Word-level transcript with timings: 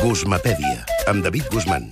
Guzmapèdia, 0.00 0.84
amb 1.06 1.24
David 1.24 1.48
Guzmán. 1.52 1.90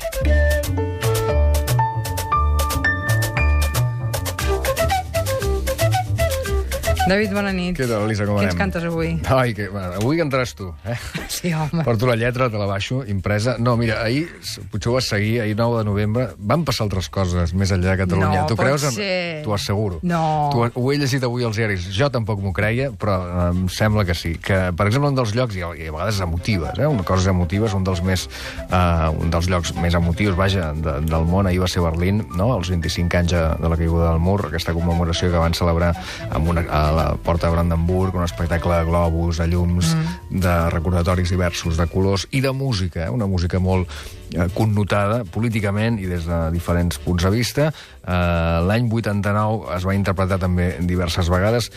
David, 7.06 7.30
bona 7.36 7.52
nit. 7.54 7.76
Què 7.78 7.86
tal, 7.86 8.02
Elisa, 8.08 8.24
com 8.26 8.34
Què 8.34 8.40
anem? 8.42 8.50
ens 8.50 8.58
cantes 8.58 8.82
avui? 8.88 9.12
Ai, 9.30 9.52
que, 9.54 9.68
bueno, 9.70 9.92
avui 10.00 10.18
cantaràs 10.18 10.56
tu, 10.58 10.72
eh? 10.90 10.96
Sí, 11.30 11.52
home. 11.54 11.84
Porto 11.86 12.08
la 12.08 12.16
lletra, 12.18 12.48
te 12.50 12.58
la 12.58 12.66
baixo, 12.66 13.04
impresa. 13.06 13.54
No, 13.62 13.76
mira, 13.78 14.00
ahir, 14.02 14.24
potser 14.72 14.90
ho 14.90 14.94
vas 14.96 15.06
seguir, 15.12 15.36
ahir 15.44 15.54
9 15.54 15.78
de 15.78 15.84
novembre, 15.86 16.24
van 16.38 16.64
passar 16.66 16.88
altres 16.88 17.06
coses 17.12 17.52
més 17.54 17.70
enllà 17.70 17.92
de 17.94 18.00
Catalunya. 18.00 18.40
No, 18.42 18.48
tu 18.50 18.56
creus? 18.58 18.88
ser. 18.96 19.44
T'ho 19.44 19.54
asseguro. 19.54 20.00
No. 20.02 20.50
Tu, 20.50 20.64
ho 20.66 20.86
he 20.90 20.96
llegit 20.98 21.22
avui 21.28 21.46
als 21.46 21.60
diaris. 21.60 21.86
Jo 21.94 22.08
tampoc 22.10 22.42
m'ho 22.42 22.50
creia, 22.56 22.90
però 22.90 23.20
eh, 23.22 23.46
em 23.52 23.62
sembla 23.70 24.02
que 24.08 24.18
sí. 24.18 24.34
Que, 24.42 24.72
per 24.74 24.88
exemple, 24.90 25.12
un 25.14 25.20
dels 25.20 25.36
llocs, 25.38 25.54
i 25.54 25.62
a, 25.62 25.70
i 25.78 25.86
a 25.86 25.94
vegades 25.94 26.18
emotives, 26.26 26.74
eh? 26.82 26.90
Una 26.90 27.06
coses 27.06 27.30
emotives, 27.30 27.76
un 27.78 27.86
dels 27.86 28.02
més... 28.02 28.26
Uh, 28.66 29.14
un 29.22 29.30
dels 29.30 29.46
llocs 29.52 29.76
més 29.78 29.94
emotius, 29.94 30.34
vaja, 30.38 30.72
de, 30.74 30.98
del 31.06 31.30
món, 31.30 31.46
ahir 31.46 31.62
va 31.62 31.70
ser 31.70 31.84
Berlín, 31.86 32.24
no? 32.34 32.50
Els 32.58 32.74
25 32.74 33.22
anys 33.22 33.36
de, 33.36 33.46
de 33.62 33.70
la 33.70 33.78
caiguda 33.78 34.10
del 34.10 34.22
mur, 34.26 34.40
aquesta 34.50 34.74
commemoració 34.74 35.30
que 35.30 35.38
van 35.38 35.54
celebrar 35.54 35.92
amb 36.34 36.50
una, 36.50 36.66
a 36.66 36.95
la 36.96 37.14
Porta 37.20 37.46
de 37.46 37.54
Brandenburg, 37.54 38.16
un 38.16 38.24
espectacle 38.24 38.80
de 38.80 38.88
globus, 38.88 39.38
de 39.38 39.46
llums, 39.52 39.92
mm. 39.94 40.40
de 40.42 40.54
recordatoris 40.72 41.30
diversos, 41.30 41.76
de 41.76 41.86
colors 41.92 42.26
i 42.32 42.40
de 42.40 42.52
música, 42.56 43.04
eh? 43.04 43.12
una 43.12 43.28
música 43.28 43.60
molt 43.60 43.92
eh, 44.32 44.48
connotada 44.56 45.22
políticament 45.28 46.00
i 46.00 46.08
des 46.10 46.26
de 46.26 46.40
diferents 46.56 46.98
punts 47.04 47.28
de 47.28 47.32
vista. 47.36 47.70
Eh, 47.70 48.58
L'any 48.66 48.90
89 48.90 49.72
es 49.76 49.86
va 49.86 49.96
interpretar 49.98 50.40
també 50.42 50.72
diverses 50.80 51.30
vegades, 51.32 51.70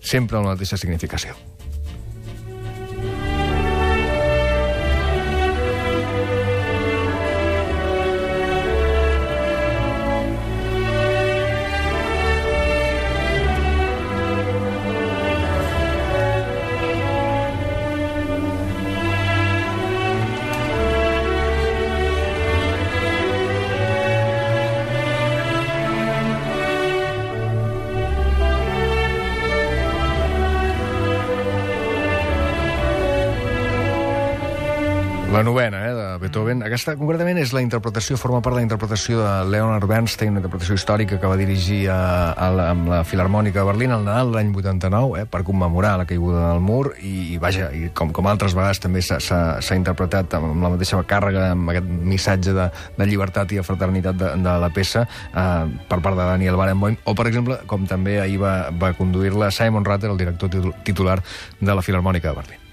sempre 0.00 0.38
amb 0.38 0.50
la 0.50 0.56
mateixa 0.56 0.78
significació. 0.78 1.34
La 35.36 35.42
novena, 35.42 35.82
eh, 35.86 35.92
de 35.92 36.04
Beethoven. 36.22 36.62
Aquesta, 36.64 36.94
concretament, 36.96 37.36
és 37.42 37.50
la 37.52 37.60
interpretació, 37.60 38.16
forma 38.16 38.38
part 38.40 38.54
de 38.56 38.60
la 38.62 38.64
interpretació 38.64 39.18
de 39.20 39.50
Leonard 39.52 39.84
Bernstein, 39.90 40.30
una 40.32 40.40
interpretació 40.40 40.74
històrica 40.78 41.18
que 41.20 41.28
va 41.28 41.36
dirigir 41.36 41.90
a, 41.92 42.32
a 42.32 42.48
la, 42.54 42.70
amb 42.72 42.88
la 42.88 43.02
Filarmònica 43.04 43.60
de 43.60 43.66
Berlín 43.68 43.92
al 43.92 44.06
Nadal 44.06 44.32
l'any 44.32 44.54
89, 44.56 45.20
eh, 45.20 45.26
per 45.28 45.42
commemorar 45.44 45.98
la 46.00 46.06
caiguda 46.08 46.46
del 46.54 46.62
mur, 46.64 46.94
i, 47.04 47.34
i 47.34 47.38
vaja, 47.42 47.68
i 47.76 47.90
com, 47.92 48.14
com 48.16 48.30
altres 48.32 48.56
vegades 48.56 48.80
també 48.80 49.02
s'ha- 49.04 49.76
interpretat 49.76 50.38
amb 50.40 50.56
la 50.64 50.72
mateixa 50.72 51.02
càrrega, 51.04 51.50
amb 51.52 51.68
aquest 51.74 51.86
missatge 52.14 52.56
de, 52.56 52.70
de 52.96 53.06
llibertat 53.12 53.52
i 53.52 53.60
de 53.60 53.66
fraternitat 53.66 54.16
de, 54.16 54.32
de 54.40 54.58
la 54.64 54.70
peça 54.72 55.04
eh, 55.04 55.64
per 55.90 56.00
part 56.00 56.16
de 56.16 56.30
Daniel 56.32 56.56
Barenboim, 56.56 56.96
o, 57.04 57.14
per 57.14 57.28
exemple, 57.28 57.60
com 57.68 57.84
també 57.86 58.22
ahir 58.24 58.40
va, 58.40 58.70
va 58.72 58.94
conduir-la 58.96 59.50
Simon 59.52 59.84
Rather, 59.84 60.14
el 60.14 60.16
director 60.16 60.48
titu- 60.48 60.72
titular 60.82 61.20
de 61.60 61.74
la 61.74 61.82
Filarmònica 61.84 62.32
de 62.32 62.40
Berlín. 62.40 62.65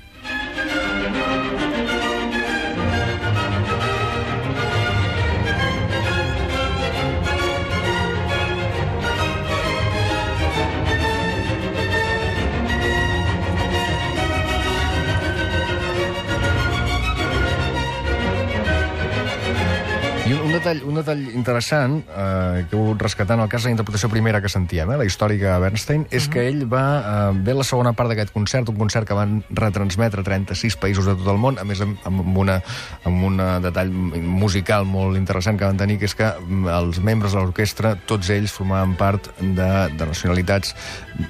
I 20.23 20.31
un, 20.31 20.39
un, 20.39 20.53
detall, 20.55 20.79
un 20.87 20.95
detall 20.95 21.19
interessant 21.35 21.97
eh, 22.07 22.63
que 22.69 22.71
he 22.71 22.79
volgut 22.79 23.01
rescatar 23.03 23.35
en 23.35 23.41
el 23.43 23.49
cas 23.51 23.65
de 23.65 23.67
la 23.67 23.73
interpretació 23.73 24.07
primera 24.07 24.39
que 24.39 24.47
sentíem, 24.47 24.93
eh, 24.93 24.95
la 25.01 25.03
històrica 25.03 25.57
Bernstein, 25.59 26.05
és 26.15 26.29
que 26.31 26.45
ell 26.47 26.61
va 26.71 26.83
eh, 27.01 27.41
ve 27.43 27.51
la 27.57 27.65
segona 27.67 27.91
part 27.91 28.07
d'aquest 28.07 28.31
concert, 28.31 28.71
un 28.71 28.79
concert 28.79 29.03
que 29.09 29.17
van 29.17 29.41
retransmetre 29.51 30.23
a 30.23 30.27
36 30.29 30.77
països 30.79 31.09
de 31.09 31.17
tot 31.19 31.27
el 31.27 31.41
món, 31.43 31.59
a 31.59 31.65
més 31.67 31.81
amb, 31.83 31.99
amb, 32.07 32.23
una, 32.39 32.55
amb 33.03 33.25
un 33.27 33.41
detall 33.65 33.91
musical 33.91 34.87
molt 34.87 35.19
interessant 35.19 35.59
que 35.59 35.67
van 35.67 35.81
tenir, 35.81 35.99
que 35.99 36.07
és 36.07 36.15
que 36.15 36.31
mm, 36.31 36.71
els 36.71 37.01
membres 37.03 37.35
de 37.35 37.43
l'orquestra, 37.43 37.97
tots 38.07 38.31
ells 38.31 38.55
formaven 38.55 38.95
part 38.95 39.27
de, 39.41 39.69
de 39.91 40.07
nacionalitats 40.07 40.71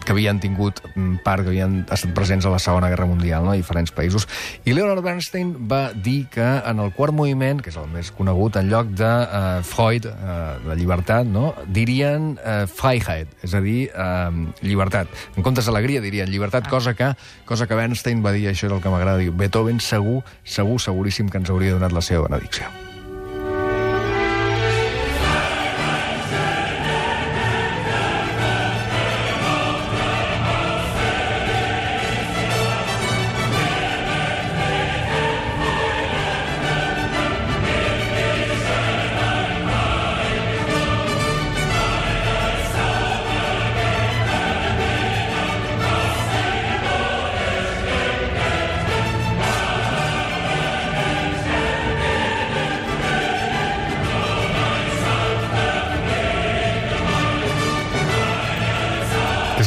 que 0.05 0.13
havien 0.13 0.37
tingut 0.37 0.83
mm, 0.93 1.23
part, 1.25 1.41
que 1.41 1.49
havien 1.49 1.81
estat 1.89 2.13
presents 2.13 2.45
a 2.45 2.53
la 2.53 2.61
Segona 2.61 2.93
Guerra 2.93 3.09
Mundial, 3.09 3.41
no? 3.41 3.57
a 3.57 3.57
diferents 3.57 3.89
països. 3.89 4.29
I 4.69 4.77
Leonard 4.77 5.01
Bernstein 5.01 5.55
va 5.65 5.87
dir 5.97 6.27
que 6.29 6.45
en 6.61 6.85
el 6.85 6.93
quart 6.93 7.17
moviment, 7.17 7.57
que 7.57 7.73
és 7.73 7.81
el 7.81 7.89
més 7.89 8.13
conegut, 8.13 8.61
en 8.61 8.69
lloc 8.69 8.82
de 8.83 9.09
uh, 9.09 9.63
Freud, 9.65 10.07
uh, 10.11 10.59
de 10.67 10.77
llibertat, 10.79 11.27
no? 11.27 11.53
dirien 11.67 12.33
uh, 12.37 12.63
Freiheit, 12.69 13.31
és 13.43 13.55
a 13.55 13.63
dir, 13.63 13.89
uh, 13.95 14.29
llibertat. 14.61 15.11
En 15.37 15.45
comptes 15.45 15.69
d'alegria 15.69 16.03
dirien 16.03 16.31
llibertat, 16.31 16.69
cosa 16.71 16.95
que, 16.97 17.13
cosa 17.49 17.67
que 17.67 17.77
Bernstein 17.79 18.23
va 18.25 18.35
dir, 18.35 18.47
això 18.51 18.69
és 18.69 18.73
el 18.73 18.81
que 18.83 18.93
m'agrada, 18.93 19.23
Beethoven 19.43 19.81
segur, 19.83 20.21
segur, 20.43 20.81
seguríssim 20.81 21.29
que 21.29 21.41
ens 21.41 21.53
hauria 21.53 21.77
donat 21.77 21.95
la 21.95 22.05
seva 22.05 22.27
benedicció. 22.27 22.92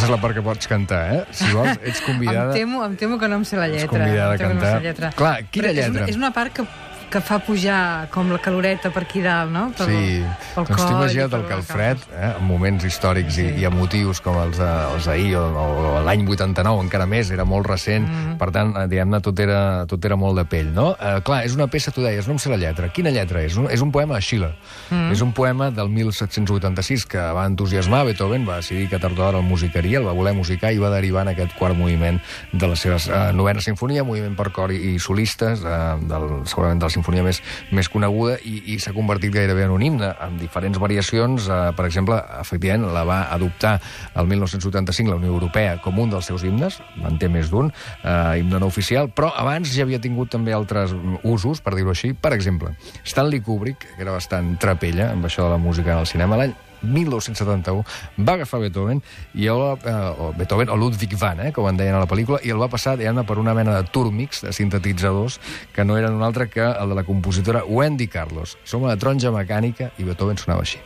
És 0.06 0.12
la 0.14 0.20
part 0.22 0.34
que 0.38 0.42
pots 0.46 0.70
cantar, 0.70 1.02
eh? 1.16 1.20
Si 1.34 1.50
vols, 1.52 1.76
ets 1.82 2.00
convidada... 2.06 2.52
Em 2.54 2.62
temo, 2.62 2.82
em 2.86 2.94
temo 2.96 3.18
que 3.20 3.28
no 3.28 3.40
em 3.42 3.44
sé 3.44 3.58
la 3.60 3.68
lletra. 3.68 3.90
convidada 3.92 4.34
Em 4.34 4.38
temo 4.38 4.50
a 4.50 4.54
que 4.54 4.54
no 4.54 4.60
sé 4.60 4.66
cantar. 4.66 4.74
la 4.80 4.88
lletra. 4.88 5.10
Clar, 5.18 5.36
quina 5.50 5.68
Però 5.68 5.72
és 5.72 5.78
una- 5.90 5.98
lletra? 5.98 6.10
És 6.14 6.16
una 6.22 6.30
part 6.36 6.52
que, 6.56 6.66
que 7.10 7.20
fa 7.20 7.38
pujar 7.38 8.08
com 8.10 8.30
la 8.32 8.38
caloreta 8.42 8.90
per 8.90 9.04
aquí 9.04 9.20
dalt, 9.22 9.50
no? 9.52 9.70
Per, 9.76 9.86
Sí, 9.86 10.22
pel 10.54 10.64
doncs 10.64 10.68
t'he 10.68 10.76
coll 10.76 10.90
i 10.90 10.96
imaginat 10.96 11.30
per 11.30 11.38
el 11.40 11.46
Calfred, 11.46 11.98
eh, 12.12 12.32
en 12.40 12.44
moments 12.46 12.84
històrics 12.84 13.38
i, 13.38 13.46
Sí. 13.46 13.60
i 13.62 13.64
emotius 13.64 14.20
com 14.20 14.36
els 14.42 14.58
els 14.58 15.04
d'ahir 15.06 15.36
o, 15.36 15.44
o 15.46 16.02
l'any 16.04 16.26
89, 16.26 16.82
encara 16.82 17.06
més, 17.06 17.30
era 17.30 17.44
molt 17.44 17.66
recent, 17.66 18.06
Mm. 18.06 18.36
per 18.38 18.50
tant, 18.50 18.74
eh, 18.76 18.86
diguem-ne, 18.88 19.20
tot 19.20 19.38
era, 19.40 19.84
tot 19.86 20.04
era 20.04 20.16
molt 20.16 20.36
de 20.38 20.44
pell, 20.44 20.72
no? 20.74 20.96
Eh, 21.00 21.20
clar, 21.22 21.44
és 21.44 21.54
una 21.54 21.66
peça, 21.68 21.90
tu 21.92 22.02
deies, 22.02 22.26
no 22.26 22.32
em 22.34 22.38
sé 22.38 22.50
la 22.50 22.56
lletra. 22.56 22.88
Quina 22.92 23.10
lletra 23.10 23.42
és? 23.42 23.56
Un, 23.56 23.70
és 23.70 23.80
un 23.80 23.90
poema 23.92 24.14
de 24.16 24.20
Schiller. 24.22 24.54
Mm. 24.90 25.12
És 25.12 25.20
un 25.22 25.32
poema 25.32 25.70
del 25.70 25.88
1786 25.88 27.06
que 27.06 27.18
va 27.18 27.46
entusiasmar 27.46 28.04
Beethoven, 28.04 28.46
va 28.48 28.56
decidir 28.56 28.88
que 28.88 28.98
tard 28.98 29.14
o 29.14 29.22
d'hora 29.22 29.38
el 29.38 29.44
musicaria, 29.44 29.98
el 29.98 30.06
va 30.06 30.12
voler 30.12 30.34
musicar 30.34 30.72
i 30.72 30.78
va 30.78 30.90
derivar 30.90 31.22
en 31.22 31.28
aquest 31.34 31.54
quart 31.58 31.76
moviment 31.76 32.20
de 32.52 32.66
la 32.68 32.76
seva 32.76 32.96
eh, 32.96 33.32
novena 33.32 33.60
sinfonia, 33.60 34.04
moviment 34.04 34.36
per 34.36 34.50
cor 34.52 34.72
i, 34.72 34.94
i 34.94 34.98
solistes, 34.98 35.62
eh, 35.64 35.96
del, 36.06 36.42
segurament 36.46 36.80
de 36.80 36.86
la 36.86 36.90
sinfonia 36.96 37.24
més, 37.26 37.42
més 37.76 37.90
coneguda, 37.92 38.38
i, 38.44 38.58
i 38.74 38.78
s'ha 38.82 38.94
convertit 38.96 39.34
gairebé 39.34 39.66
en 39.66 39.74
un 39.76 39.84
himne, 39.84 40.10
amb 40.22 40.40
diferents 40.40 40.80
variacions. 40.82 41.48
Eh, 41.48 41.60
per 41.76 41.86
exemple, 41.88 42.18
efectivament, 42.40 42.88
la 42.96 43.04
va 43.08 43.20
adoptar 43.34 43.76
el 44.16 44.30
1985 44.32 45.12
la 45.12 45.20
Unió 45.20 45.32
Europea 45.34 45.76
com 45.84 45.98
un 46.02 46.12
dels 46.12 46.28
seus 46.30 46.44
himnes, 46.46 46.80
en 47.04 47.18
té 47.20 47.30
més 47.32 47.50
d'un, 47.52 47.70
eh, 48.02 48.40
himne 48.40 48.60
no 48.62 48.70
oficial, 48.72 49.10
però 49.12 49.32
abans 49.36 49.72
ja 49.74 49.86
havia 49.86 50.00
tingut 50.02 50.32
també 50.32 50.54
altres 50.56 50.94
usos, 51.22 51.62
per 51.62 51.76
dir-ho 51.76 51.92
així. 51.94 52.14
Per 52.14 52.32
exemple, 52.36 52.74
Stanley 53.04 53.42
Kubrick, 53.44 53.86
que 53.96 54.02
era 54.02 54.16
bastant 54.16 54.56
trapella 54.62 55.12
amb 55.12 55.28
això 55.28 55.46
de 55.46 55.54
la 55.56 55.62
música 55.62 55.98
el 56.00 56.08
cinema, 56.08 56.40
l'any 56.40 56.56
1971 56.82 57.84
va 58.18 58.34
agafar 58.34 58.60
Beethoven 58.60 59.02
i 59.34 59.48
el, 59.52 59.62
eh, 59.84 60.32
Beethoven 60.36 60.70
o 60.70 60.76
Ludwig 60.76 61.16
van, 61.18 61.40
eh, 61.40 61.52
com 61.52 61.68
en 61.68 61.76
deien 61.76 61.94
a 61.94 62.02
la 62.02 62.10
pel·lícula, 62.10 62.40
i 62.42 62.50
el 62.50 62.60
va 62.60 62.68
passar 62.72 62.96
diguem 62.96 63.24
per 63.26 63.38
una 63.38 63.54
mena 63.54 63.76
de 63.76 63.88
túrmix 63.88 64.42
de 64.42 64.52
sintetitzadors 64.52 65.40
que 65.72 65.84
no 65.84 65.96
eren 65.96 66.12
un 66.12 66.22
altre 66.22 66.48
que 66.48 66.64
el 66.64 66.88
de 66.88 66.94
la 66.94 67.04
compositora 67.04 67.64
Wendy 67.64 68.08
Carlos. 68.08 68.58
Som 68.64 68.84
a 68.84 68.94
la 68.94 69.00
taronja 69.00 69.32
mecànica 69.32 69.92
i 69.98 70.04
Beethoven 70.04 70.38
sonava 70.38 70.66
així. 70.66 70.78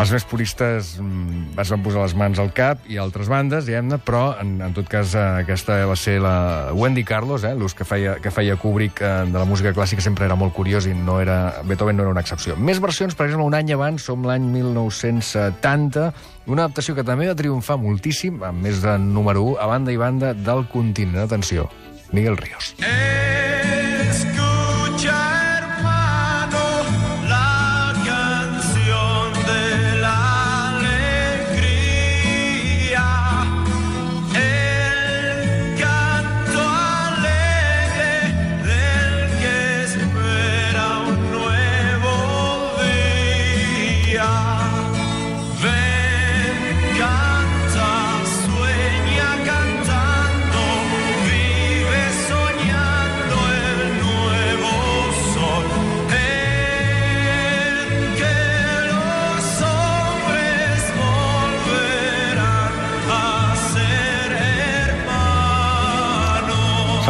Els 0.00 0.08
més 0.14 0.24
puristes 0.24 0.94
mm, 0.96 1.58
es 1.60 1.70
van 1.74 1.82
posar 1.84 2.00
les 2.06 2.14
mans 2.16 2.38
al 2.40 2.48
cap 2.56 2.86
i 2.88 2.96
altres 3.02 3.28
bandes, 3.28 3.66
diguem-ne, 3.68 3.98
però 4.00 4.30
en, 4.40 4.54
en 4.64 4.72
tot 4.72 4.88
cas 4.88 5.12
eh, 5.12 5.24
aquesta 5.42 5.76
va 5.90 5.96
ser 5.98 6.14
la 6.24 6.32
Wendy 6.72 7.04
Carlos, 7.04 7.44
eh, 7.44 7.52
l'ús 7.58 7.76
que 7.76 7.84
feia, 7.84 8.14
que 8.24 8.32
feia 8.32 8.56
Kubrick 8.56 9.02
eh, 9.04 9.10
de 9.28 9.36
la 9.36 9.44
música 9.44 9.74
clàssica 9.76 10.00
sempre 10.00 10.24
era 10.24 10.38
molt 10.40 10.56
curiós 10.56 10.88
i 10.88 10.94
no 10.96 11.18
era, 11.20 11.60
Beethoven 11.68 12.00
no 12.00 12.06
era 12.06 12.14
una 12.14 12.24
excepció. 12.24 12.56
Més 12.56 12.80
versions, 12.80 13.12
per 13.18 13.28
exemple, 13.28 13.44
un 13.50 13.58
any 13.58 13.74
abans, 13.76 14.08
som 14.08 14.24
l'any 14.24 14.48
1970, 14.54 16.08
una 16.48 16.64
adaptació 16.64 16.96
que 16.96 17.04
també 17.04 17.28
va 17.28 17.36
triomfar 17.36 17.76
moltíssim, 17.82 18.40
amb 18.40 18.64
més 18.64 18.80
de 18.80 18.96
número 19.04 19.44
1, 19.52 19.60
a 19.60 19.68
banda 19.74 19.92
i 19.92 20.00
banda 20.00 20.32
del 20.32 20.64
continent. 20.72 21.26
Atenció, 21.28 21.68
Miguel 22.16 22.40
Ríos. 22.40 22.72
Escucha, 22.80 23.49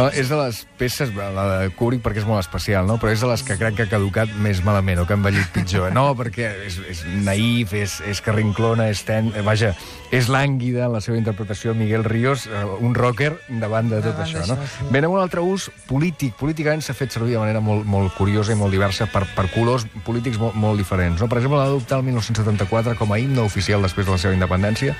és 0.09 0.29
de 0.31 0.37
les 0.39 0.61
peces, 0.79 1.11
la 1.15 1.45
de 1.51 1.71
Kubrick 1.77 2.03
perquè 2.05 2.21
és 2.23 2.27
molt 2.27 2.41
especial, 2.41 2.87
no? 2.89 2.97
però 3.01 3.11
és 3.13 3.21
de 3.21 3.29
les 3.29 3.43
que 3.45 3.57
crec 3.59 3.75
que 3.77 3.85
ha 3.85 3.91
caducat 3.91 4.31
més 4.41 4.63
malament 4.65 5.01
o 5.01 5.05
que 5.05 5.13
ha 5.15 5.19
envellit 5.19 5.51
pitjor. 5.53 5.91
No, 5.95 6.11
perquè 6.17 6.49
és, 6.67 6.79
és 6.89 7.03
naïf, 7.25 7.75
és, 7.77 7.99
és 8.07 8.21
carrinclona, 8.23 8.89
és 8.93 9.03
ten... 9.07 9.31
eh, 9.35 9.43
Vaja, 9.45 9.73
és 10.11 10.29
lànguida 10.31 10.87
en 10.87 10.95
la 10.95 11.01
seva 11.03 11.19
interpretació 11.19 11.75
Miguel 11.77 12.05
Ríos, 12.07 12.47
eh, 12.47 12.63
un 12.81 12.95
rocker 12.97 13.33
davant 13.61 13.91
de 13.91 14.01
tot 14.01 14.17
Davant 14.17 14.27
això. 14.27 14.45
No? 14.49 14.57
sí. 14.65 14.89
Ben, 14.91 15.07
amb 15.07 15.17
un 15.17 15.23
altre 15.23 15.43
ús 15.45 15.69
polític. 15.89 16.35
Políticament 16.39 16.83
s'ha 16.85 16.95
fet 16.97 17.13
servir 17.13 17.35
de 17.37 17.43
manera 17.43 17.61
molt, 17.63 17.85
molt 17.85 18.15
curiosa 18.17 18.55
i 18.55 18.59
molt 18.59 18.73
diversa 18.75 19.09
per, 19.11 19.25
per 19.35 19.47
colors 19.53 19.87
polítics 20.07 20.39
molt, 20.41 20.57
molt 20.59 20.81
diferents. 20.81 21.21
No? 21.21 21.29
Per 21.31 21.41
exemple, 21.41 21.59
l'ha 21.61 21.69
adoptat 21.69 21.99
el 21.99 22.07
1974 22.11 22.97
com 22.99 23.13
a 23.13 23.19
himne 23.21 23.43
oficial 23.45 23.83
després 23.83 24.07
de 24.07 24.15
la 24.15 24.21
seva 24.21 24.37
independència, 24.37 24.95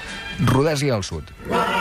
Rodèsia 0.51 0.95
al 0.98 1.07
sud. 1.07 1.31
S'ho 1.50 1.81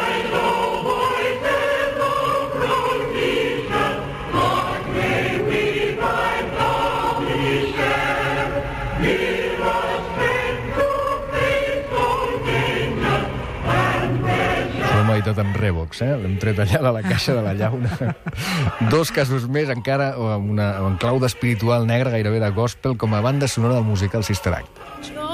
hem 15.20 15.26
editat 15.26 15.40
amb 15.44 15.56
Revox, 15.60 16.00
eh? 16.02 16.14
L'hem 16.16 16.36
tret 16.40 16.58
allà 16.62 16.80
de 16.80 16.92
la 16.96 17.02
caixa 17.04 17.34
de 17.36 17.42
la 17.44 17.52
llauna. 17.54 18.14
Dos 18.94 19.12
casos 19.12 19.46
més, 19.48 19.68
encara 19.68 20.14
amb 20.16 20.54
una, 20.56 20.72
en 20.80 20.96
clau 21.02 21.20
d'espiritual 21.20 21.86
negre, 21.86 22.14
gairebé 22.14 22.40
de 22.40 22.50
gospel, 22.56 22.96
com 22.96 23.14
a 23.14 23.20
banda 23.24 23.48
sonora 23.48 23.80
del 23.80 23.84
musical 23.88 24.24
Sister 24.24 24.54
Act. 24.56 25.29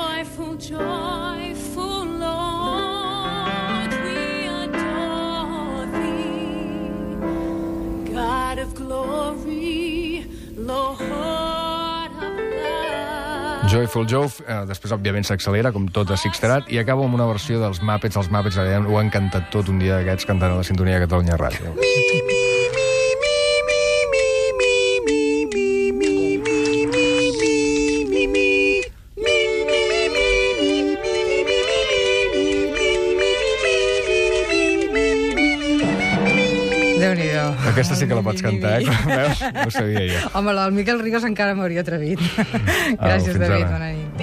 Joyful 13.77 14.07
Joe, 14.09 14.31
eh, 14.49 14.63
després, 14.65 14.95
òbviament, 14.97 15.27
s'accelera, 15.29 15.69
com 15.75 15.85
tot 15.93 16.09
a 16.09 16.17
Sixterat, 16.17 16.71
i 16.73 16.81
acaba 16.81 17.05
amb 17.05 17.19
una 17.19 17.27
versió 17.29 17.61
dels 17.61 17.83
Muppets. 17.85 18.17
Els 18.17 18.33
Muppets 18.33 18.57
eh, 18.63 18.79
ho 18.81 18.97
han 18.97 19.13
cantat 19.13 19.53
tot 19.53 19.69
un 19.69 19.85
dia 19.85 20.01
d'aquests 20.01 20.33
cantant 20.33 20.57
a 20.57 20.63
la 20.63 20.65
sintonia 20.65 20.97
de 20.97 21.05
Catalunya 21.05 21.37
Ràdio. 21.37 21.77
Aquesta 37.71 37.97
sí 37.99 38.09
que 38.09 38.17
la 38.19 38.23
pots 38.27 38.43
cantar, 38.45 38.81
eh? 38.81 38.87
Veus? 39.07 39.43
No 39.55 39.67
ho 39.67 39.75
sabia 39.75 40.03
jo. 40.11 40.31
Home, 40.39 40.55
del 40.59 40.73
Miquel 40.77 41.01
Rigos 41.05 41.25
encara 41.29 41.55
m'hauria 41.59 41.85
atrevit. 41.87 42.21
Gràcies, 42.21 43.33
fins 43.33 43.43
David. 43.43 43.67
ara. 43.67 43.73
Bona 43.77 43.91
nit. 43.93 44.16